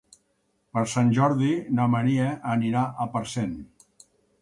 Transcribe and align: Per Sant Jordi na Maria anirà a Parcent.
Per 0.77 0.81
Sant 0.93 1.11
Jordi 1.17 1.51
na 1.81 1.87
Maria 1.97 2.33
anirà 2.57 2.85
a 3.07 3.11
Parcent. 3.19 3.57